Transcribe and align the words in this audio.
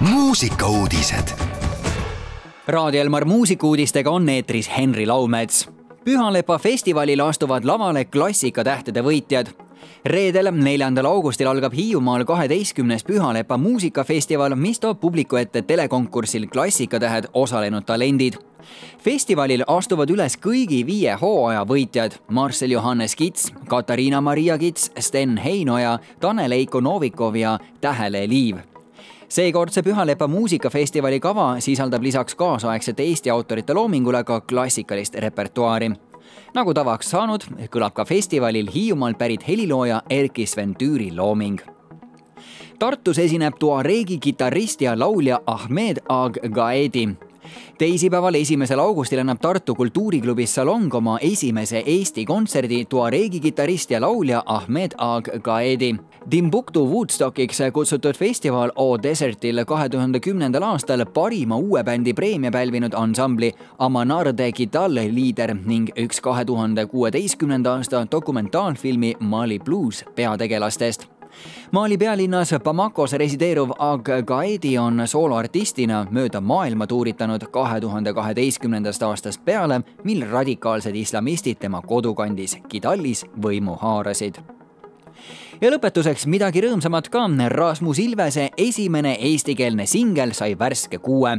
muusikauudised. 0.00 1.28
Raadio 2.66 3.00
Elmar 3.00 3.24
muusikuudistega 3.24 4.10
on 4.10 4.28
eetris 4.28 4.70
Henri 4.78 5.06
Laumets. 5.06 5.70
Pühalepa 6.04 6.58
festivalil 6.58 7.20
astuvad 7.20 7.64
lavale 7.64 8.04
klassikatähtede 8.04 9.02
võitjad. 9.02 9.46
reedel, 10.04 10.50
neljandal 10.52 11.06
augustil 11.06 11.46
algab 11.46 11.72
Hiiumaal 11.72 12.24
kaheteistkümnes 12.24 13.04
Pühalepa 13.04 13.56
muusikafestival, 13.56 14.54
mis 14.54 14.80
toob 14.80 15.00
publiku 15.00 15.36
ette 15.36 15.62
telekonkursil 15.62 16.46
Klassikatähed 16.46 17.28
osalenud 17.34 17.84
talendid 17.84 18.34
festivalil 19.04 19.64
astuvad 19.66 20.10
üles 20.10 20.36
kõigi 20.36 20.86
viie 20.86 21.14
hooaja 21.20 21.64
võitjad 21.64 22.18
Marcel 22.28 22.70
Johannes 22.70 23.16
Kits, 23.16 23.52
Katariina 23.68 24.20
Maria 24.20 24.58
Kits, 24.58 24.90
Sten 24.98 25.36
Heinoja, 25.36 25.98
Tanel-Eiko 26.20 26.80
Novikov 26.80 27.36
ja 27.36 27.58
Tähele 27.80 28.26
Liiv 28.28 28.77
seekordse 29.28 29.82
Pühalepa 29.82 30.26
muusikafestivali 30.28 31.20
kava 31.20 31.60
sisaldab 31.60 32.02
lisaks 32.02 32.34
kaasaegsete 32.34 33.02
Eesti 33.02 33.30
autorite 33.30 33.74
loomingule 33.74 34.24
ka 34.24 34.40
klassikalist 34.40 35.14
repertuaari. 35.14 35.90
nagu 36.54 36.74
tavaks 36.74 37.10
saanud, 37.10 37.44
kõlab 37.70 37.92
ka 37.92 38.04
festivalil 38.04 38.70
Hiiumaalt 38.74 39.18
pärit 39.18 39.48
helilooja 39.48 40.02
Erkki 40.10 40.46
Sven 40.46 40.74
Tüüri 40.74 41.16
looming 41.16 41.60
Tartus 42.78 43.18
esineb 43.18 43.54
tuareegi 43.58 44.18
kitarrist 44.18 44.80
ja 44.80 44.98
laulja 44.98 45.40
Ahmed 45.46 45.98
Ag 46.08 46.38
Gaedi 46.54 47.08
teisipäeval, 47.78 48.34
esimesel 48.34 48.78
augustil 48.78 49.18
annab 49.22 49.40
Tartu 49.42 49.74
kultuuriklubis 49.74 50.54
Salong 50.54 50.94
oma 50.94 51.18
esimese 51.22 51.82
Eesti 51.86 52.24
kontserdi 52.24 52.84
tuareegi 52.84 53.40
kitarrist 53.40 53.90
ja 53.90 54.00
laulja 54.00 54.42
Ahmed 54.46 54.94
Ag 54.98 55.28
Gaedi. 55.42 55.94
Timbuktu 56.30 56.86
Woodstockiks 56.86 57.58
kutsutud 57.72 58.14
festival 58.14 58.72
O 58.76 59.02
Desertil 59.02 59.64
kahe 59.64 59.88
tuhande 59.88 60.20
kümnendal 60.20 60.62
aastal 60.62 61.06
parima 61.06 61.56
uue 61.56 61.84
bändi 61.84 62.14
preemia 62.14 62.50
pälvinud 62.50 62.92
ansambli 62.94 63.52
Amanar 63.78 64.32
de 64.36 64.52
Gital 64.52 64.94
liider 64.94 65.54
ning 65.64 65.90
üks 65.96 66.20
kahe 66.20 66.44
tuhande 66.44 66.86
kuueteistkümnenda 66.86 67.74
aasta 67.74 68.06
dokumentaalfilmi 68.10 69.14
Mali 69.20 69.58
blues 69.58 70.04
peategelastest 70.14 71.17
Mali 71.72 71.98
pealinnas 71.98 72.54
Bamakos 72.64 73.12
resideeruv 73.12 73.70
Ag 73.78 74.08
Gaedi 74.26 74.78
on 74.78 75.02
sooloartistina 75.06 76.06
mööda 76.10 76.40
maailma 76.40 76.86
tuuritanud 76.86 77.44
kahe 77.52 77.80
tuhande 77.80 78.14
kaheteistkümnendast 78.14 79.02
aastast 79.02 79.44
peale, 79.44 79.82
mil 80.04 80.24
radikaalsed 80.30 80.96
islamistid 80.96 81.60
tema 81.60 81.82
kodukandis 81.82 82.56
Kidalis 82.68 83.26
võimu 83.42 83.76
haarasid 83.80 84.40
ja 85.60 85.70
lõpetuseks 85.72 86.26
midagi 86.30 86.62
rõõmsamat 86.62 87.08
ka. 87.10 87.24
Rasmus 87.50 87.98
Ilvese 87.98 88.48
esimene 88.56 89.16
eestikeelne 89.30 89.86
singel 89.86 90.32
sai 90.32 90.54
värske 90.58 90.98
kuue. 90.98 91.38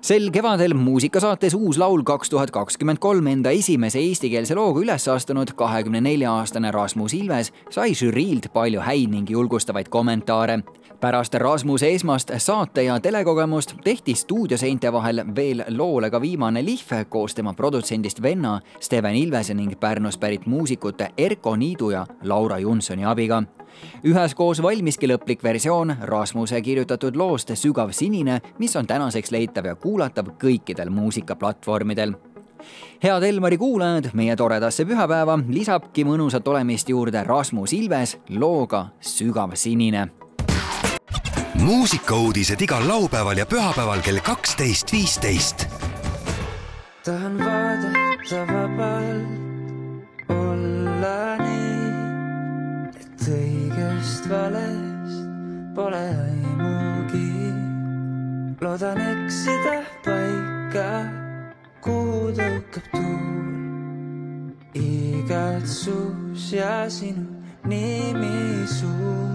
sel 0.00 0.30
kevadel 0.30 0.74
muusikasaates 0.74 1.54
Uus 1.54 1.78
laul 1.78 2.02
kaks 2.02 2.30
tuhat 2.30 2.50
kakskümmend 2.50 2.98
kolm 2.98 3.26
enda 3.26 3.50
esimese 3.50 3.98
eestikeelse 3.98 4.54
looga 4.54 4.80
üles 4.80 5.08
astunud 5.08 5.50
kahekümne 5.56 6.00
nelja 6.00 6.32
aastane 6.32 6.70
Rasmus 6.70 7.14
Ilves 7.14 7.52
sai 7.70 7.94
žüriilt 7.94 8.52
palju 8.52 8.80
häid 8.80 9.10
ning 9.10 9.30
julgustavaid 9.30 9.88
kommentaare. 9.88 10.62
pärast 11.00 11.34
Rasmuse 11.34 11.88
esmast 11.94 12.30
saate 12.38 12.82
ja 12.82 13.00
telekogemust 13.00 13.74
tehti 13.84 14.14
stuudioseinte 14.14 14.92
vahel 14.92 15.24
veel 15.36 15.64
loole 15.68 16.10
ka 16.10 16.20
viimane 16.20 16.64
lihv 16.64 17.04
koos 17.08 17.34
tema 17.34 17.52
produtsendist 17.54 18.22
venna 18.22 18.60
Steven 18.80 19.14
Ilvese 19.14 19.54
ning 19.54 19.80
Pärnust 19.80 20.20
pärit 20.20 20.46
muusikute 20.46 21.08
Erko 21.18 21.56
Niidu 21.56 21.90
ja 21.90 22.06
Laura 22.22 22.58
Junsoni 22.58 23.04
abiga 23.04 23.42
üheskoos 24.04 24.62
valmiski 24.62 25.08
lõplik 25.08 25.42
versioon 25.42 25.96
Rasmuse 26.02 26.60
kirjutatud 26.60 27.16
loost 27.16 27.50
Sügav 27.54 27.92
sinine, 27.92 28.40
mis 28.58 28.76
on 28.76 28.86
tänaseks 28.86 29.30
leitav 29.30 29.66
ja 29.66 29.74
kuulatav 29.74 30.34
kõikidel 30.40 30.90
muusikaplatvormidel 30.90 32.14
head 33.02 33.22
Elmari 33.22 33.58
kuulajad, 33.58 34.10
meie 34.14 34.36
toredasse 34.36 34.84
pühapäeva 34.88 35.38
lisabki 35.48 36.04
mõnusat 36.08 36.48
olemist 36.48 36.88
juurde 36.88 37.24
Rasmus 37.24 37.72
Ilves 37.76 38.16
looga 38.28 38.86
Sügav 39.00 39.54
sinine. 39.54 40.08
muusikauudised 41.64 42.60
igal 42.60 42.88
laupäeval 42.88 43.38
ja 43.38 43.46
pühapäeval 43.46 44.02
kell 44.02 44.20
kaksteist, 44.22 44.92
viisteist. 44.92 45.66
tahan 47.04 47.38
vaadata 47.38 48.52
vabalt, 48.52 49.43
õigest 54.24 54.28
valest 54.30 55.74
pole 55.74 55.96
aimugi. 55.96 57.52
loodan 58.60 58.98
eksida 58.98 59.82
paika, 60.04 61.10
kuhu 61.80 62.32
tõukab 62.32 62.86
tuul. 62.92 64.52
igatsus 64.74 66.52
ja 66.52 66.88
sinu 66.88 67.26
nimi 67.64 68.66
suur. 68.66 69.30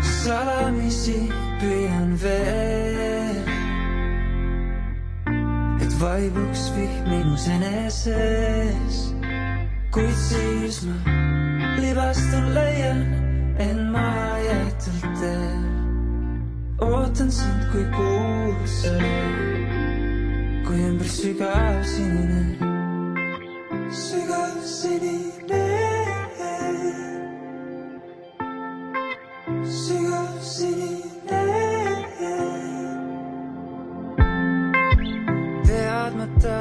salamisi 0.00 1.28
püüan 1.60 2.16
veel, 2.22 3.44
et 5.80 5.92
vaibuks 6.00 6.70
vihm 6.76 7.08
minus 7.08 7.48
eneses, 7.48 9.14
kuid 9.90 10.16
siis 10.16 10.84
ma 10.84 11.29
libastun, 11.82 12.54
leian 12.54 13.00
end 13.58 13.82
mahajäetud 13.92 15.02
teel. 15.20 15.62
ootan 16.80 17.30
sind 17.30 17.62
kui 17.72 17.84
kuulsa, 17.96 18.94
kui 20.66 20.78
ümber 20.88 21.08
sügav 21.18 21.82
sinine, 21.92 22.42
sügav 23.90 24.54
sinine. 24.78 25.64
sügav 29.84 30.34
sinine. 30.54 31.42
teadmata, 35.66 36.58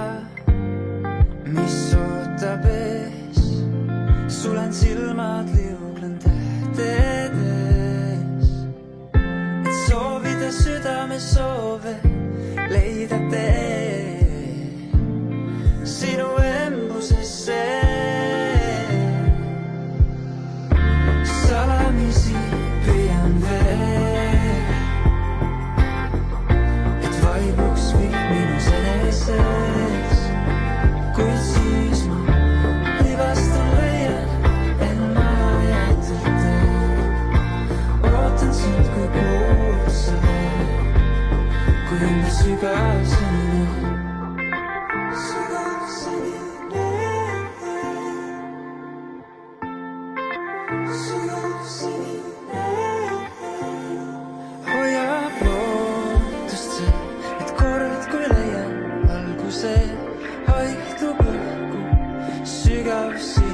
sügav 62.69 63.17
sinine. 63.17 63.48